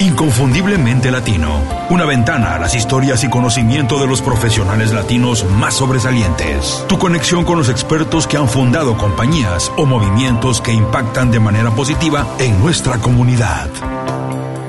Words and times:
Inconfundiblemente 0.00 1.10
Latino, 1.10 1.62
una 1.88 2.04
ventana 2.04 2.54
a 2.54 2.58
las 2.58 2.74
historias 2.74 3.22
y 3.22 3.30
conocimiento 3.30 4.00
de 4.00 4.08
los 4.08 4.20
profesionales 4.20 4.92
latinos 4.92 5.46
más 5.58 5.74
sobresalientes. 5.74 6.84
Tu 6.88 6.98
conexión 6.98 7.44
con 7.44 7.58
los 7.58 7.68
expertos 7.68 8.26
que 8.26 8.36
han 8.36 8.48
fundado 8.48 8.98
compañías 8.98 9.70
o 9.76 9.86
movimientos 9.86 10.60
que 10.60 10.72
impactan 10.72 11.30
de 11.30 11.38
manera 11.38 11.70
positiva 11.70 12.26
en 12.40 12.60
nuestra 12.60 12.98
comunidad. 12.98 13.68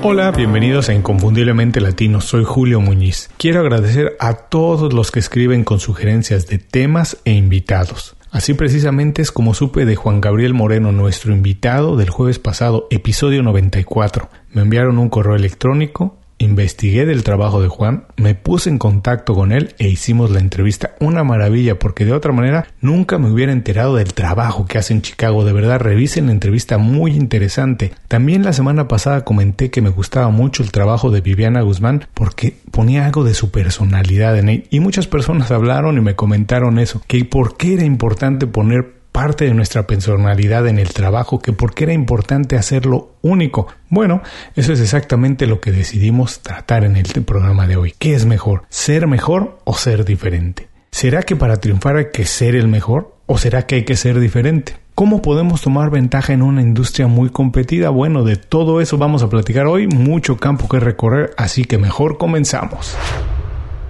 Hola, 0.03 0.29
bienvenidos 0.29 0.89
a 0.89 0.93
Inconfundiblemente 0.93 1.81
Latino, 1.81 2.21
soy 2.21 2.43
Julio 2.43 2.79
Muñiz. 2.79 3.31
Quiero 3.37 3.61
agradecer 3.61 4.15
a 4.19 4.33
todos 4.33 4.93
los 4.93 5.09
que 5.09 5.19
escriben 5.19 5.63
con 5.63 5.79
sugerencias 5.79 6.45
de 6.45 6.59
temas 6.59 7.17
e 7.25 7.31
invitados. 7.31 8.15
Así 8.35 8.53
precisamente 8.53 9.21
es 9.21 9.31
como 9.31 9.53
supe 9.53 9.85
de 9.85 9.95
Juan 9.95 10.19
Gabriel 10.19 10.53
Moreno, 10.53 10.91
nuestro 10.91 11.31
invitado 11.31 11.95
del 11.95 12.09
jueves 12.09 12.37
pasado, 12.37 12.85
episodio 12.91 13.41
94. 13.43 14.29
Me 14.55 14.61
enviaron 14.61 14.97
un 14.97 15.09
correo 15.09 15.35
electrónico 15.35 16.17
Investigué 16.37 17.05
del 17.05 17.23
trabajo 17.23 17.61
de 17.61 17.69
Juan, 17.69 18.07
me 18.17 18.35
puse 18.35 18.69
en 18.69 18.77
contacto 18.77 19.33
con 19.35 19.53
él 19.53 19.73
e 19.79 19.87
hicimos 19.87 20.31
la 20.31 20.41
entrevista. 20.41 20.93
Una 20.99 21.23
maravilla, 21.23 21.79
porque 21.79 22.03
de 22.03 22.11
otra 22.11 22.33
manera 22.33 22.67
nunca 22.81 23.17
me 23.17 23.31
hubiera 23.31 23.53
enterado 23.53 23.95
del 23.95 24.13
trabajo 24.13 24.65
que 24.65 24.77
hace 24.77 24.93
en 24.93 25.01
Chicago. 25.01 25.45
De 25.45 25.53
verdad, 25.53 25.79
revisen 25.79 26.25
la 26.25 26.33
entrevista 26.33 26.77
muy 26.77 27.11
interesante. 27.11 27.93
También 28.09 28.43
la 28.43 28.51
semana 28.51 28.89
pasada 28.89 29.23
comenté 29.23 29.71
que 29.71 29.81
me 29.81 29.89
gustaba 29.89 30.29
mucho 30.29 30.61
el 30.61 30.73
trabajo 30.73 31.09
de 31.09 31.21
Viviana 31.21 31.61
Guzmán 31.61 32.05
porque 32.13 32.57
ponía 32.69 33.05
algo 33.05 33.23
de 33.23 33.33
su 33.33 33.49
personalidad 33.49 34.37
en 34.37 34.49
él. 34.49 34.67
Y 34.71 34.81
muchas 34.81 35.07
personas 35.07 35.51
hablaron 35.51 35.97
y 35.97 36.01
me 36.01 36.15
comentaron 36.15 36.79
eso, 36.79 37.01
que 37.07 37.23
por 37.23 37.55
qué 37.55 37.75
era 37.75 37.85
importante 37.85 38.45
poner 38.45 38.94
parte 39.15 39.45
de 39.45 39.53
nuestra 39.53 39.87
personalidad 39.87 40.67
en 40.67 40.77
el 40.77 40.91
trabajo, 40.91 41.39
que 41.39 41.53
por 41.53 41.73
qué 41.73 41.85
era 41.85 41.93
importante 41.93 42.57
hacerlo 42.57 43.13
único. 43.21 43.67
Bueno, 43.87 44.21
eso 44.57 44.73
es 44.73 44.81
exactamente 44.81 45.47
lo 45.47 45.61
que 45.61 45.71
decidimos 45.71 46.41
tratar 46.41 46.83
en 46.83 46.97
el 46.97 47.05
programa 47.23 47.65
de 47.65 47.77
hoy. 47.77 47.93
¿Qué 47.97 48.13
es 48.13 48.25
mejor? 48.25 48.63
¿Ser 48.67 49.07
mejor 49.07 49.57
o 49.63 49.73
ser 49.73 50.03
diferente? 50.03 50.67
¿Será 50.91 51.23
que 51.23 51.37
para 51.37 51.55
triunfar 51.61 51.95
hay 51.95 52.07
que 52.11 52.25
ser 52.25 52.55
el 52.55 52.67
mejor 52.67 53.15
o 53.25 53.37
será 53.37 53.65
que 53.65 53.75
hay 53.75 53.85
que 53.85 53.95
ser 53.95 54.19
diferente? 54.19 54.75
¿Cómo 54.95 55.21
podemos 55.21 55.61
tomar 55.61 55.91
ventaja 55.91 56.33
en 56.33 56.41
una 56.41 56.61
industria 56.61 57.07
muy 57.07 57.29
competida? 57.29 57.91
Bueno, 57.91 58.25
de 58.25 58.35
todo 58.35 58.81
eso 58.81 58.97
vamos 58.97 59.23
a 59.23 59.29
platicar 59.29 59.65
hoy, 59.65 59.87
mucho 59.87 60.35
campo 60.35 60.67
que 60.67 60.81
recorrer, 60.81 61.33
así 61.37 61.63
que 61.63 61.77
mejor 61.77 62.17
comenzamos. 62.17 62.97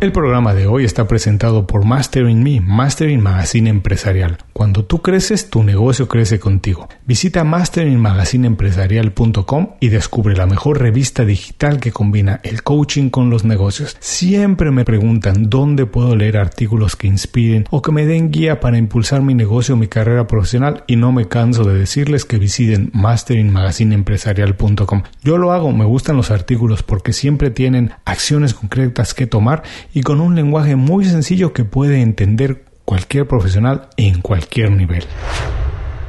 El 0.02 0.12
programa 0.12 0.54
de 0.54 0.68
hoy 0.68 0.84
está 0.84 1.08
presentado 1.08 1.68
por 1.68 1.86
Mastering 1.86 2.44
Me, 2.44 2.60
Mastering 2.60 3.24
Magazine 3.24 3.70
Empresarial. 3.70 4.40
Cuando 4.52 4.84
tú 4.84 5.02
creces, 5.02 5.50
tu 5.50 5.64
negocio 5.64 6.10
crece 6.10 6.38
contigo. 6.38 6.90
Visita 7.06 7.46
masteringmagazineempresarial.com 7.46 9.76
y 9.80 9.88
descubre 9.88 10.36
la 10.36 10.48
mejor 10.48 10.82
revista 10.82 11.24
digital 11.24 11.80
que 11.80 11.94
combina 11.94 12.42
el 12.44 12.62
coaching 12.62 13.10
con 13.10 13.30
los 13.30 13.46
negocios. 13.46 13.96
Siempre 14.02 14.70
me 14.72 14.84
preguntan 14.84 15.50
dónde 15.50 15.86
puedo 15.86 16.18
leer 16.18 16.36
artículos 16.38 16.98
que 16.98 17.08
inspiren 17.08 17.64
o 17.72 17.82
que 17.82 17.94
me 17.94 18.06
den 18.06 18.32
guía 18.32 18.60
para 18.60 18.78
impulsar 18.78 19.22
mi 19.22 19.34
negocio 19.34 19.76
o 19.76 19.78
mi 19.78 19.88
carrera 19.88 20.28
profesional 20.28 20.84
y 20.88 20.98
no 20.98 21.14
me 21.14 21.30
canso 21.30 21.64
de 21.64 21.80
decirles 21.80 22.26
que 22.26 22.38
visiten 22.38 22.92
masteringmagazineempresarial.com. 22.94 25.04
Yo 25.24 25.38
lo 25.38 25.54
hago, 25.54 25.72
me 25.72 25.86
gustan 25.86 26.18
los 26.18 26.32
artículos 26.32 26.84
porque 26.84 27.14
siempre 27.14 27.50
tienen 27.50 27.94
acciones 28.04 28.54
concretas 28.54 29.14
que 29.14 29.26
tomar 29.26 29.64
y 29.96 30.04
con 30.04 30.20
un 30.20 30.36
lenguaje 30.36 30.76
muy 30.76 31.06
sencillo 31.06 31.54
que 31.54 31.64
puede 31.64 32.02
entender 32.02 32.66
cualquier 32.84 33.28
profesional 33.28 33.88
en 33.96 34.20
cualquier 34.22 34.70
nivel. 34.72 35.06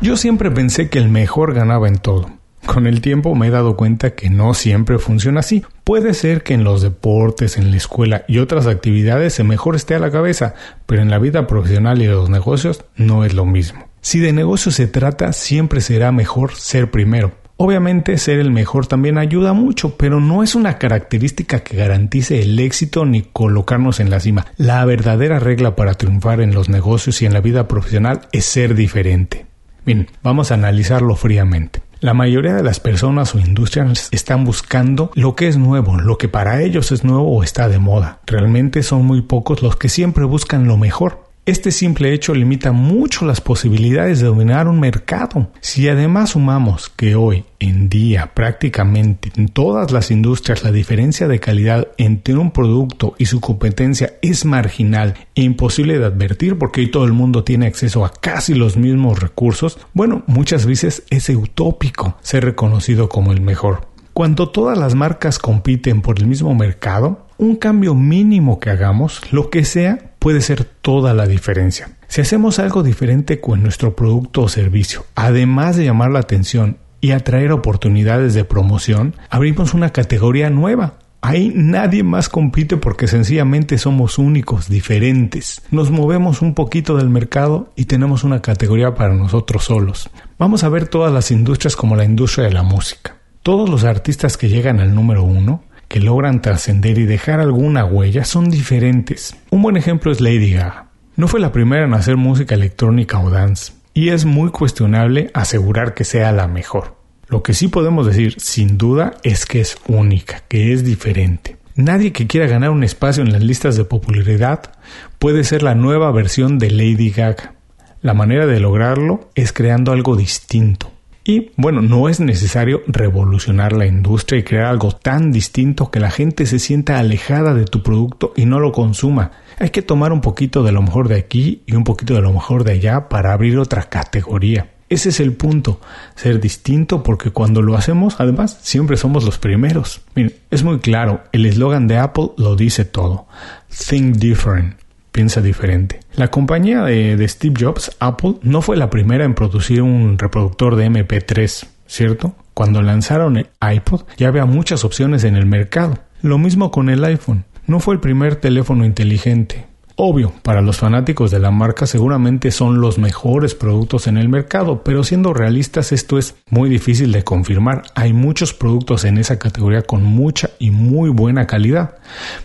Yo 0.02 0.16
siempre 0.16 0.50
pensé 0.50 0.90
que 0.90 0.98
el 0.98 1.08
mejor 1.08 1.54
ganaba 1.54 1.86
en 1.86 1.98
todo. 1.98 2.28
Con 2.66 2.88
el 2.88 3.00
tiempo 3.00 3.36
me 3.36 3.46
he 3.46 3.50
dado 3.50 3.76
cuenta 3.76 4.16
que 4.16 4.28
no 4.28 4.54
siempre 4.54 4.98
funciona 4.98 5.38
así. 5.38 5.64
Puede 5.84 6.14
ser 6.14 6.42
que 6.42 6.54
en 6.54 6.64
los 6.64 6.82
deportes, 6.82 7.58
en 7.58 7.70
la 7.70 7.76
escuela 7.76 8.24
y 8.26 8.38
otras 8.38 8.66
actividades 8.66 9.38
el 9.38 9.46
mejor 9.46 9.76
esté 9.76 9.94
a 9.94 10.00
la 10.00 10.10
cabeza, 10.10 10.54
pero 10.86 11.00
en 11.00 11.08
la 11.08 11.20
vida 11.20 11.46
profesional 11.46 12.02
y 12.02 12.06
los 12.06 12.28
negocios 12.28 12.84
no 12.96 13.24
es 13.24 13.34
lo 13.34 13.46
mismo. 13.46 13.86
Si 14.00 14.18
de 14.18 14.32
negocio 14.32 14.72
se 14.72 14.88
trata, 14.88 15.32
siempre 15.32 15.80
será 15.80 16.10
mejor 16.10 16.56
ser 16.56 16.90
primero. 16.90 17.34
Obviamente 17.58 18.18
ser 18.18 18.38
el 18.38 18.50
mejor 18.50 18.86
también 18.86 19.16
ayuda 19.16 19.54
mucho, 19.54 19.96
pero 19.96 20.20
no 20.20 20.42
es 20.42 20.54
una 20.54 20.76
característica 20.76 21.60
que 21.60 21.76
garantice 21.76 22.42
el 22.42 22.58
éxito 22.58 23.06
ni 23.06 23.22
colocarnos 23.22 23.98
en 23.98 24.10
la 24.10 24.20
cima. 24.20 24.46
La 24.58 24.84
verdadera 24.84 25.38
regla 25.38 25.74
para 25.74 25.94
triunfar 25.94 26.42
en 26.42 26.54
los 26.54 26.68
negocios 26.68 27.22
y 27.22 27.26
en 27.26 27.32
la 27.32 27.40
vida 27.40 27.66
profesional 27.66 28.28
es 28.32 28.44
ser 28.44 28.74
diferente. 28.74 29.46
Bien, 29.86 30.08
vamos 30.22 30.50
a 30.50 30.54
analizarlo 30.54 31.16
fríamente. 31.16 31.80
La 32.00 32.12
mayoría 32.12 32.54
de 32.54 32.62
las 32.62 32.78
personas 32.78 33.34
o 33.34 33.38
industrias 33.38 34.10
están 34.12 34.44
buscando 34.44 35.10
lo 35.14 35.34
que 35.34 35.48
es 35.48 35.56
nuevo, 35.56 35.96
lo 35.98 36.18
que 36.18 36.28
para 36.28 36.60
ellos 36.60 36.92
es 36.92 37.04
nuevo 37.04 37.38
o 37.38 37.42
está 37.42 37.68
de 37.68 37.78
moda. 37.78 38.20
Realmente 38.26 38.82
son 38.82 39.06
muy 39.06 39.22
pocos 39.22 39.62
los 39.62 39.76
que 39.76 39.88
siempre 39.88 40.24
buscan 40.24 40.66
lo 40.66 40.76
mejor. 40.76 41.25
Este 41.46 41.70
simple 41.70 42.12
hecho 42.12 42.34
limita 42.34 42.72
mucho 42.72 43.24
las 43.24 43.40
posibilidades 43.40 44.18
de 44.18 44.26
dominar 44.26 44.66
un 44.66 44.80
mercado. 44.80 45.48
Si 45.60 45.88
además 45.88 46.30
sumamos 46.30 46.88
que 46.88 47.14
hoy 47.14 47.44
en 47.60 47.88
día 47.88 48.32
prácticamente 48.34 49.30
en 49.36 49.46
todas 49.46 49.92
las 49.92 50.10
industrias 50.10 50.64
la 50.64 50.72
diferencia 50.72 51.28
de 51.28 51.38
calidad 51.38 51.86
entre 51.98 52.34
un 52.34 52.50
producto 52.50 53.14
y 53.16 53.26
su 53.26 53.40
competencia 53.40 54.14
es 54.22 54.44
marginal 54.44 55.14
e 55.36 55.42
imposible 55.42 56.00
de 56.00 56.06
advertir 56.06 56.58
porque 56.58 56.80
hoy 56.80 56.90
todo 56.90 57.04
el 57.04 57.12
mundo 57.12 57.44
tiene 57.44 57.68
acceso 57.68 58.04
a 58.04 58.10
casi 58.12 58.54
los 58.54 58.76
mismos 58.76 59.20
recursos, 59.20 59.78
bueno, 59.94 60.24
muchas 60.26 60.66
veces 60.66 61.04
es 61.10 61.28
utópico 61.28 62.16
ser 62.22 62.44
reconocido 62.44 63.08
como 63.08 63.30
el 63.30 63.40
mejor. 63.40 63.86
Cuando 64.14 64.48
todas 64.48 64.76
las 64.76 64.96
marcas 64.96 65.38
compiten 65.38 66.02
por 66.02 66.18
el 66.18 66.26
mismo 66.26 66.56
mercado, 66.56 67.26
un 67.38 67.54
cambio 67.54 67.94
mínimo 67.94 68.58
que 68.58 68.70
hagamos, 68.70 69.20
lo 69.30 69.50
que 69.50 69.64
sea, 69.64 70.05
puede 70.18 70.40
ser 70.40 70.64
toda 70.64 71.14
la 71.14 71.26
diferencia. 71.26 71.90
Si 72.08 72.20
hacemos 72.20 72.58
algo 72.58 72.82
diferente 72.82 73.40
con 73.40 73.62
nuestro 73.62 73.96
producto 73.96 74.42
o 74.42 74.48
servicio, 74.48 75.06
además 75.14 75.76
de 75.76 75.84
llamar 75.84 76.10
la 76.10 76.20
atención 76.20 76.78
y 77.00 77.12
atraer 77.12 77.52
oportunidades 77.52 78.34
de 78.34 78.44
promoción, 78.44 79.14
abrimos 79.30 79.74
una 79.74 79.90
categoría 79.90 80.50
nueva. 80.50 80.94
Ahí 81.20 81.52
nadie 81.54 82.02
más 82.02 82.28
compite 82.28 82.76
porque 82.76 83.08
sencillamente 83.08 83.78
somos 83.78 84.18
únicos, 84.18 84.68
diferentes. 84.68 85.62
Nos 85.70 85.90
movemos 85.90 86.40
un 86.42 86.54
poquito 86.54 86.96
del 86.96 87.10
mercado 87.10 87.72
y 87.74 87.86
tenemos 87.86 88.22
una 88.22 88.42
categoría 88.42 88.94
para 88.94 89.14
nosotros 89.14 89.64
solos. 89.64 90.08
Vamos 90.38 90.62
a 90.62 90.68
ver 90.68 90.86
todas 90.88 91.12
las 91.12 91.30
industrias 91.30 91.74
como 91.74 91.96
la 91.96 92.04
industria 92.04 92.46
de 92.46 92.52
la 92.52 92.62
música. 92.62 93.16
Todos 93.42 93.68
los 93.68 93.84
artistas 93.84 94.36
que 94.36 94.48
llegan 94.48 94.80
al 94.80 94.94
número 94.94 95.24
uno 95.24 95.62
que 95.88 96.00
logran 96.00 96.42
trascender 96.42 96.98
y 96.98 97.04
dejar 97.04 97.40
alguna 97.40 97.84
huella 97.84 98.24
son 98.24 98.50
diferentes. 98.50 99.36
Un 99.50 99.62
buen 99.62 99.76
ejemplo 99.76 100.12
es 100.12 100.20
Lady 100.20 100.52
Gaga. 100.52 100.88
No 101.16 101.28
fue 101.28 101.40
la 101.40 101.52
primera 101.52 101.84
en 101.84 101.94
hacer 101.94 102.16
música 102.16 102.54
electrónica 102.54 103.20
o 103.20 103.30
dance, 103.30 103.72
y 103.94 104.10
es 104.10 104.24
muy 104.24 104.50
cuestionable 104.50 105.30
asegurar 105.32 105.94
que 105.94 106.04
sea 106.04 106.32
la 106.32 106.48
mejor. 106.48 106.96
Lo 107.28 107.42
que 107.42 107.54
sí 107.54 107.68
podemos 107.68 108.06
decir, 108.06 108.34
sin 108.38 108.78
duda, 108.78 109.14
es 109.22 109.46
que 109.46 109.60
es 109.60 109.78
única, 109.88 110.42
que 110.48 110.72
es 110.72 110.84
diferente. 110.84 111.56
Nadie 111.74 112.12
que 112.12 112.26
quiera 112.26 112.46
ganar 112.46 112.70
un 112.70 112.84
espacio 112.84 113.22
en 113.22 113.32
las 113.32 113.42
listas 113.42 113.76
de 113.76 113.84
popularidad 113.84 114.72
puede 115.18 115.44
ser 115.44 115.62
la 115.62 115.74
nueva 115.74 116.10
versión 116.12 116.58
de 116.58 116.70
Lady 116.70 117.10
Gaga. 117.10 117.54
La 118.00 118.14
manera 118.14 118.46
de 118.46 118.60
lograrlo 118.60 119.30
es 119.34 119.52
creando 119.52 119.92
algo 119.92 120.16
distinto. 120.16 120.92
Y 121.28 121.50
bueno, 121.56 121.82
no 121.82 122.08
es 122.08 122.20
necesario 122.20 122.82
revolucionar 122.86 123.72
la 123.72 123.84
industria 123.84 124.38
y 124.38 124.44
crear 124.44 124.66
algo 124.66 124.92
tan 124.92 125.32
distinto 125.32 125.90
que 125.90 125.98
la 125.98 126.10
gente 126.12 126.46
se 126.46 126.60
sienta 126.60 127.00
alejada 127.00 127.52
de 127.52 127.64
tu 127.64 127.82
producto 127.82 128.32
y 128.36 128.46
no 128.46 128.60
lo 128.60 128.70
consuma. 128.70 129.32
Hay 129.58 129.70
que 129.70 129.82
tomar 129.82 130.12
un 130.12 130.20
poquito 130.20 130.62
de 130.62 130.70
lo 130.70 130.82
mejor 130.82 131.08
de 131.08 131.16
aquí 131.16 131.64
y 131.66 131.74
un 131.74 131.82
poquito 131.82 132.14
de 132.14 132.20
lo 132.20 132.32
mejor 132.32 132.62
de 132.62 132.74
allá 132.74 133.08
para 133.08 133.32
abrir 133.32 133.58
otra 133.58 133.88
categoría. 133.88 134.70
Ese 134.88 135.08
es 135.08 135.18
el 135.18 135.32
punto, 135.32 135.80
ser 136.14 136.40
distinto 136.40 137.02
porque 137.02 137.32
cuando 137.32 137.60
lo 137.60 137.76
hacemos, 137.76 138.14
además, 138.20 138.60
siempre 138.62 138.96
somos 138.96 139.24
los 139.24 139.38
primeros. 139.38 140.02
Miren, 140.14 140.32
es 140.52 140.62
muy 140.62 140.78
claro, 140.78 141.24
el 141.32 141.44
eslogan 141.44 141.88
de 141.88 141.98
Apple 141.98 142.30
lo 142.36 142.54
dice 142.54 142.84
todo. 142.84 143.26
Think 143.68 144.18
different 144.18 144.85
piensa 145.16 145.40
diferente. 145.40 146.00
La 146.14 146.28
compañía 146.28 146.82
de, 146.82 147.26
Steve 147.26 147.54
Jobs, 147.58 147.96
Apple, 148.00 148.34
no 148.42 148.60
fue 148.60 148.76
la 148.76 148.90
primera 148.90 149.24
en 149.24 149.32
producir 149.32 149.80
un 149.80 150.18
reproductor 150.18 150.76
de 150.76 150.90
MP3, 150.90 151.66
¿cierto? 151.86 152.36
Cuando 152.52 152.82
lanzaron 152.82 153.38
el 153.38 153.48
iPod 153.62 154.02
ya 154.18 154.28
había 154.28 154.44
muchas 154.44 154.84
opciones 154.84 155.24
en 155.24 155.34
el 155.36 155.46
mercado. 155.46 155.98
Lo 156.20 156.36
mismo 156.36 156.70
con 156.70 156.90
el 156.90 157.02
iPhone. 157.02 157.46
No 157.66 157.80
fue 157.80 157.94
el 157.94 158.00
primer 158.00 158.36
teléfono 158.36 158.84
inteligente. 158.84 159.65
Obvio, 159.98 160.34
para 160.42 160.60
los 160.60 160.76
fanáticos 160.76 161.30
de 161.30 161.38
la 161.38 161.50
marca 161.50 161.86
seguramente 161.86 162.50
son 162.50 162.82
los 162.82 162.98
mejores 162.98 163.54
productos 163.54 164.06
en 164.06 164.18
el 164.18 164.28
mercado, 164.28 164.84
pero 164.84 165.02
siendo 165.02 165.32
realistas 165.32 165.90
esto 165.90 166.18
es 166.18 166.34
muy 166.50 166.68
difícil 166.68 167.12
de 167.12 167.24
confirmar. 167.24 167.82
Hay 167.94 168.12
muchos 168.12 168.52
productos 168.52 169.06
en 169.06 169.16
esa 169.16 169.38
categoría 169.38 169.80
con 169.80 170.04
mucha 170.04 170.50
y 170.58 170.70
muy 170.70 171.08
buena 171.08 171.46
calidad, 171.46 171.96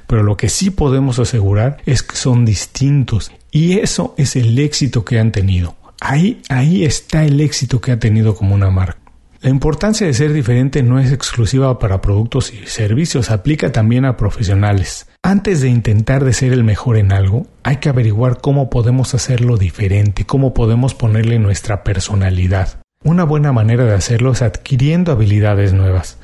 pero 0.07 0.23
lo 0.23 0.37
que 0.37 0.47
sí 0.47 0.69
podemos 0.69 1.19
asegurar 1.19 1.79
es 1.85 2.03
que 2.03 2.15
son 2.15 2.45
distintos 2.45 3.33
y 3.51 3.79
eso 3.79 4.15
es 4.17 4.37
el 4.37 4.57
éxito 4.57 5.03
que 5.03 5.19
han 5.19 5.33
tenido. 5.33 5.75
Ahí, 5.99 6.41
ahí 6.47 6.85
está 6.85 7.25
el 7.25 7.41
éxito 7.41 7.81
que 7.81 7.91
ha 7.91 7.99
tenido 7.99 8.33
como 8.33 8.55
una 8.55 8.69
marca. 8.69 9.00
La 9.41 9.49
importancia 9.49 10.05
de 10.05 10.13
ser 10.13 10.33
diferente 10.33 10.83
no 10.83 10.99
es 10.99 11.11
exclusiva 11.11 11.79
para 11.79 11.99
productos 11.99 12.53
y 12.53 12.67
servicios, 12.67 13.31
aplica 13.31 13.71
también 13.71 14.05
a 14.05 14.15
profesionales. 14.15 15.07
Antes 15.23 15.61
de 15.61 15.69
intentar 15.69 16.23
de 16.23 16.33
ser 16.33 16.53
el 16.53 16.63
mejor 16.63 16.95
en 16.95 17.11
algo, 17.11 17.47
hay 17.63 17.77
que 17.77 17.89
averiguar 17.89 18.39
cómo 18.39 18.69
podemos 18.69 19.15
hacerlo 19.15 19.57
diferente, 19.57 20.25
cómo 20.25 20.53
podemos 20.53 20.93
ponerle 20.93 21.39
nuestra 21.39 21.83
personalidad. 21.83 22.81
Una 23.03 23.23
buena 23.23 23.51
manera 23.51 23.83
de 23.83 23.95
hacerlo 23.95 24.33
es 24.33 24.43
adquiriendo 24.43 25.11
habilidades 25.11 25.73
nuevas. 25.73 26.19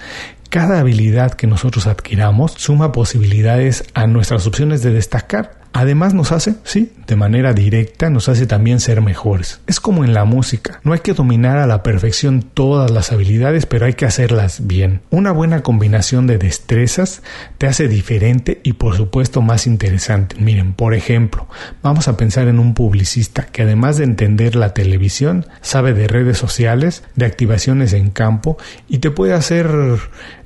Cada 0.52 0.80
habilidad 0.80 1.32
que 1.32 1.48
nosotros 1.48 1.88
adquiramos 1.88 2.52
suma 2.52 2.92
posibilidades 2.92 3.84
a 3.96 4.06
nuestras 4.06 4.46
opciones 4.46 4.84
de 4.84 4.92
destacar 4.92 5.58
Además 5.78 6.16
nos 6.16 6.32
hace, 6.32 6.56
sí, 6.64 6.92
de 7.06 7.16
manera 7.16 7.54
directa, 7.54 8.10
nos 8.10 8.30
hace 8.30 8.48
también 8.48 8.80
ser 8.80 9.00
mejores. 9.00 9.62
Es 9.68 9.80
como 9.80 10.04
en 10.04 10.16
la 10.16 10.26
música. 10.26 10.80
No 10.84 10.92
hay 10.92 11.02
que 11.02 11.14
dominar 11.14 11.60
a 11.60 11.68
la 11.68 11.84
perfección 11.84 12.42
todas 12.42 12.90
las 12.90 13.12
habilidades, 13.12 13.68
pero 13.68 13.86
hay 13.86 13.94
que 13.94 14.06
hacerlas 14.06 14.66
bien. 14.66 15.02
Una 15.12 15.32
buena 15.32 15.62
combinación 15.62 16.26
de 16.26 16.40
destrezas 16.40 17.22
te 17.60 17.68
hace 17.68 17.88
diferente 17.88 18.60
y 18.64 18.74
por 18.74 18.98
supuesto 18.98 19.44
más 19.44 19.68
interesante. 19.68 20.36
Miren, 20.40 20.74
por 20.74 20.96
ejemplo, 20.96 21.48
vamos 21.84 22.08
a 22.08 22.18
pensar 22.18 22.48
en 22.48 22.58
un 22.58 22.74
publicista 22.74 23.46
que 23.46 23.62
además 23.62 23.98
de 23.98 24.06
entender 24.06 24.56
la 24.56 24.74
televisión, 24.74 25.46
sabe 25.62 25.94
de 25.94 26.08
redes 26.08 26.40
sociales, 26.40 27.04
de 27.14 27.28
activaciones 27.28 27.94
en 27.94 28.10
campo 28.10 28.58
y 28.88 28.98
te 28.98 29.12
puede 29.12 29.34
hacer 29.34 29.68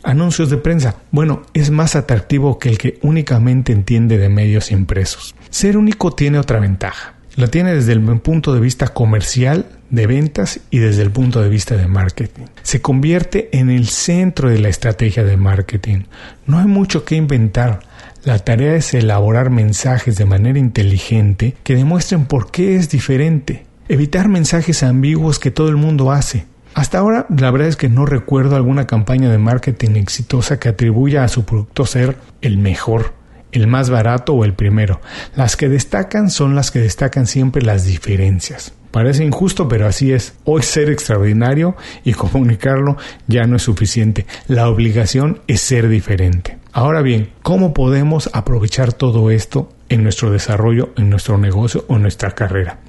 anuncios 0.04 0.50
de 0.50 0.58
prensa. 0.58 0.96
Bueno, 1.12 1.44
es 1.54 1.72
más 1.72 1.96
atractivo 1.96 2.60
que 2.60 2.70
el 2.70 2.78
que 2.78 3.00
únicamente 3.02 3.72
entiende 3.72 4.18
de 4.18 4.30
medios 4.30 4.72
impresos. 4.72 5.36
Ser 5.50 5.78
único 5.78 6.12
tiene 6.12 6.40
otra 6.40 6.60
ventaja. 6.60 7.16
La 7.36 7.48
tiene 7.48 7.74
desde 7.74 7.94
el 7.94 8.02
punto 8.20 8.54
de 8.54 8.60
vista 8.60 8.90
comercial, 8.90 9.66
de 9.90 10.08
ventas 10.08 10.60
y 10.70 10.80
desde 10.80 11.02
el 11.02 11.12
punto 11.12 11.42
de 11.42 11.50
vista 11.50 11.76
de 11.76 11.88
marketing. 11.88 12.46
Se 12.64 12.82
convierte 12.82 13.50
en 13.58 13.70
el 13.70 13.88
centro 13.88 14.50
de 14.50 14.60
la 14.60 14.70
estrategia 14.70 15.24
de 15.24 15.38
marketing. 15.38 16.04
No 16.46 16.60
hay 16.60 16.66
mucho 16.66 17.06
que 17.06 17.16
inventar. 17.16 17.82
La 18.24 18.40
tarea 18.40 18.76
es 18.76 18.94
elaborar 18.94 19.50
mensajes 19.50 20.18
de 20.18 20.26
manera 20.26 20.60
inteligente 20.60 21.56
que 21.64 21.76
demuestren 21.76 22.26
por 22.26 22.52
qué 22.52 22.76
es 22.76 22.90
diferente. 22.90 23.66
Evitar 23.88 24.28
mensajes 24.28 24.84
ambiguos 24.84 25.40
que 25.40 25.52
todo 25.52 25.70
el 25.70 25.78
mundo 25.78 26.12
hace. 26.12 26.46
Hasta 26.74 27.00
ahora, 27.00 27.26
la 27.30 27.52
verdad 27.52 27.68
es 27.68 27.76
que 27.76 27.90
no 27.90 28.06
recuerdo 28.06 28.56
alguna 28.56 28.88
campaña 28.88 29.30
de 29.30 29.38
marketing 29.38 29.96
exitosa 29.96 30.60
que 30.60 30.70
atribuya 30.70 31.24
a 31.24 31.28
su 31.28 31.44
producto 31.44 31.86
ser 31.86 32.18
el 32.42 32.58
mejor, 32.58 33.14
el 33.52 33.68
más 33.68 33.90
barato 33.90 34.34
o 34.34 34.46
el 34.46 34.54
primero. 34.54 35.02
Las 35.36 35.58
que 35.58 35.68
destacan 35.68 36.30
son 36.30 36.56
las 36.56 36.72
que 36.72 36.80
destacan 36.80 37.28
siempre 37.28 37.62
las 37.62 37.86
diferencias. 37.86 38.74
Parece 38.92 39.24
injusto, 39.24 39.68
pero 39.68 39.88
así 39.88 40.12
es. 40.12 40.34
Hoy 40.44 40.62
ser 40.64 40.90
extraordinario 40.90 41.76
y 42.04 42.14
comunicarlo 42.14 42.98
ya 43.28 43.44
no 43.44 43.58
es 43.58 43.64
suficiente. 43.64 44.26
La 44.48 44.70
obligación 44.70 45.42
es 45.48 45.62
ser 45.62 45.90
diferente. 45.90 46.58
Ahora 46.74 47.02
bien, 47.02 47.32
¿cómo 47.42 47.74
podemos 47.74 48.30
aprovechar 48.34 48.94
todo 48.94 49.30
esto 49.30 49.70
en 49.94 50.04
nuestro 50.04 50.32
desarrollo, 50.32 50.94
en 50.98 51.10
nuestro 51.10 51.38
negocio 51.38 51.86
o 51.88 51.96
en 51.96 52.04
nuestra 52.04 52.32
carrera? 52.32 52.80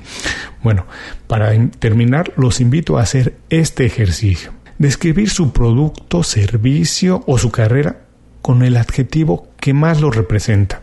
Bueno, 0.62 0.86
para 1.26 1.52
terminar, 1.78 2.32
los 2.36 2.60
invito 2.60 2.98
a 2.98 3.02
hacer 3.02 3.34
este 3.50 3.84
ejercicio. 3.84 4.52
Describir 4.78 5.30
su 5.30 5.52
producto, 5.52 6.22
servicio 6.22 7.22
o 7.26 7.38
su 7.38 7.50
carrera 7.50 8.02
con 8.40 8.62
el 8.62 8.76
adjetivo 8.76 9.48
que 9.60 9.74
más 9.74 10.00
lo 10.00 10.10
representa. 10.10 10.82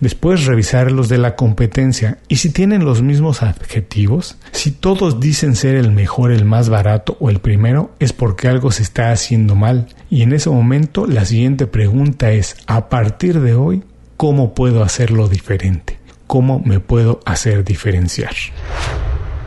Después 0.00 0.46
revisar 0.46 0.90
los 0.90 1.08
de 1.08 1.18
la 1.18 1.36
competencia 1.36 2.18
y 2.28 2.36
si 2.36 2.50
tienen 2.50 2.84
los 2.84 3.02
mismos 3.02 3.42
adjetivos, 3.42 4.38
si 4.52 4.70
todos 4.70 5.20
dicen 5.20 5.56
ser 5.56 5.76
el 5.76 5.92
mejor, 5.92 6.32
el 6.32 6.44
más 6.44 6.68
barato 6.68 7.16
o 7.20 7.30
el 7.30 7.40
primero, 7.40 7.90
es 7.98 8.12
porque 8.12 8.48
algo 8.48 8.70
se 8.70 8.82
está 8.82 9.12
haciendo 9.12 9.54
mal. 9.54 9.88
Y 10.10 10.22
en 10.22 10.32
ese 10.32 10.50
momento 10.50 11.06
la 11.06 11.24
siguiente 11.24 11.66
pregunta 11.66 12.30
es, 12.32 12.56
a 12.66 12.88
partir 12.88 13.40
de 13.40 13.54
hoy, 13.54 13.82
¿cómo 14.18 14.52
puedo 14.52 14.82
hacerlo 14.82 15.28
diferente? 15.28 16.00
¿Cómo 16.26 16.58
me 16.58 16.80
puedo 16.80 17.20
hacer 17.24 17.64
diferenciar? 17.64 18.34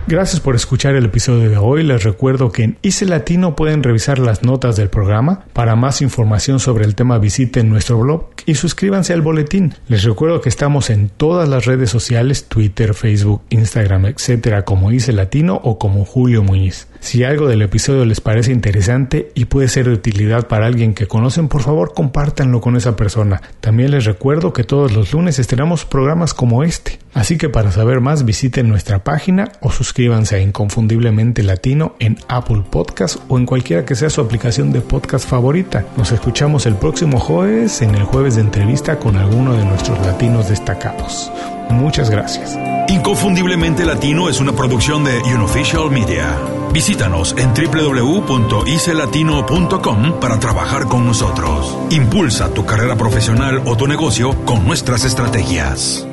Gracias 0.08 0.40
por 0.40 0.56
escuchar 0.56 0.96
el 0.96 1.06
episodio 1.06 1.50
de 1.50 1.58
hoy. 1.58 1.84
Les 1.84 2.04
recuerdo 2.04 2.54
que 2.54 2.64
en 2.64 2.78
ICE 2.82 3.06
Latino 3.06 3.56
pueden 3.56 3.84
revisar 3.84 4.18
las 4.18 4.44
notas 4.44 4.78
del 4.78 4.90
programa. 4.90 5.44
Para 5.52 5.76
más 5.76 6.02
información 6.02 6.62
sobre 6.62 6.86
el 6.86 6.96
tema 6.96 7.18
visiten 7.18 7.70
nuestro 7.70 8.00
blog 8.00 8.30
y 8.46 8.56
suscríbanse 8.56 9.12
al 9.14 9.22
boletín. 9.22 9.76
Les 9.90 10.04
recuerdo 10.04 10.40
que 10.40 10.50
estamos 10.50 10.90
en 10.90 11.10
todas 11.10 11.50
las 11.50 11.66
redes 11.66 11.90
sociales, 11.90 12.46
Twitter, 12.46 12.94
Facebook, 12.94 13.42
Instagram, 13.50 14.06
etcétera, 14.06 14.64
como 14.64 14.92
ICE 14.92 15.12
Latino 15.12 15.60
o 15.64 15.78
como 15.78 16.06
Julio 16.06 16.44
Muñiz. 16.44 16.88
Si 17.02 17.24
algo 17.24 17.48
del 17.48 17.64
episodio 17.64 18.06
les 18.06 18.22
parece 18.22 18.52
interesante 18.52 19.32
y 19.34 19.46
puede 19.46 19.68
ser 19.68 19.88
de 19.88 19.94
utilidad 19.94 20.48
para 20.48 20.68
alguien 20.68 20.94
que 20.94 21.08
conocen, 21.08 21.48
por 21.48 21.64
favor 21.64 21.94
compártanlo 21.96 22.62
con 22.62 22.78
esa 22.78 22.96
persona. 22.96 23.42
También 23.60 23.90
les 23.90 24.06
recuerdo 24.06 24.54
que 24.54 24.64
todos 24.64 24.94
los 24.94 25.12
lunes 25.12 25.40
estrenamos 25.40 25.84
programas 25.84 26.36
como 26.36 26.64
este. 26.64 27.00
Así 27.16 27.40
que 27.40 27.50
para 27.50 27.72
saber 27.72 28.02
más 28.02 28.24
visiten 28.24 28.70
nuestra 28.70 29.04
página 29.04 29.52
o 29.62 29.72
suscríbanse 29.72 30.36
a 30.36 30.42
Inconfundiblemente 30.42 31.42
Latino 31.42 31.96
en 32.00 32.18
Apple 32.28 32.64
Podcast 32.70 33.18
o 33.28 33.40
en 33.40 33.48
cualquiera 33.48 33.84
que 33.84 33.96
sea 33.96 34.12
su 34.12 34.22
aplicación 34.22 34.72
de 34.72 34.82
podcast 34.82 35.28
favorita. 35.28 35.84
Nos 35.98 36.12
escuchamos 36.12 36.68
el 36.68 36.76
próximo 36.76 37.20
jueves 37.20 37.82
en 37.82 37.96
el 37.96 38.04
jueves 38.04 38.36
de 38.36 38.42
entrevista 38.42 39.00
con 39.00 39.18
alguno 39.18 39.58
de 39.58 39.66
nuestros 39.66 40.00
latinos 40.06 40.50
destacados. 40.50 41.32
Muchas 41.72 42.12
gracias. 42.12 42.56
Inconfundiblemente 42.90 43.86
Latino 43.86 44.30
es 44.30 44.40
una 44.40 44.56
producción 44.56 45.04
de 45.04 45.18
Unofficial 45.34 45.90
Media. 45.90 46.38
Visítanos 46.74 47.36
en 47.38 47.54
www.icelatino.com 47.54 50.20
para 50.20 50.40
trabajar 50.40 50.88
con 50.88 51.06
nosotros. 51.06 51.78
Impulsa 51.90 52.54
tu 52.54 52.66
carrera 52.66 52.96
profesional 52.96 53.62
o 53.66 53.76
tu 53.76 53.88
negocio 53.88 54.34
con 54.46 54.66
nuestras 54.66 55.04
estrategias. 55.06 56.08